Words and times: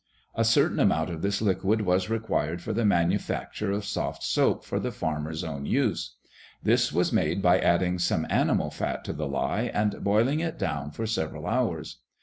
A 0.33 0.43
certain 0.43 0.79
amount 0.79 1.11
of 1.11 1.21
this 1.21 1.43
liquid 1.43 1.81
was 1.81 2.09
required 2.09 2.59
for 2.59 2.73
the 2.73 2.83
manufacture 2.83 3.71
of 3.71 3.85
soft 3.85 4.23
soap 4.23 4.65
for 4.65 4.79
the 4.79 4.91
farmer's 4.91 5.43
own 5.43 5.67
use. 5.67 6.15
This 6.63 6.91
was 6.91 7.13
made 7.13 7.39
by 7.39 7.59
adding 7.59 7.99
some 7.99 8.25
animal 8.27 8.71
fat 8.71 9.03
to 9.05 9.13
the 9.13 9.27
lye 9.27 9.69
and 9.71 10.03
boiling 10.03 10.39
it 10.39 10.57
down 10.57 10.89
for 10.89 11.05
several 11.05 11.45
hours. 11.45 11.97